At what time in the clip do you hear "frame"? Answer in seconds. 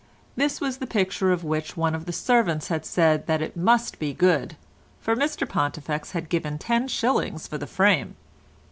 7.67-8.15